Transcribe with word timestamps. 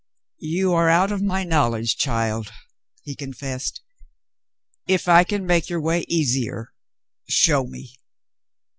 "You 0.39 0.73
are 0.73 0.89
out 0.89 1.11
of 1.11 1.21
my 1.21 1.43
knowledge, 1.43 1.95
child," 1.95 2.51
he 3.03 3.13
confessed. 3.13 3.83
"If 4.87 5.07
I 5.07 5.23
can 5.23 5.45
make 5.45 5.69
your 5.69 5.79
way 5.79 6.05
easier, 6.07 6.73
show 7.29 7.65
me." 7.65 7.93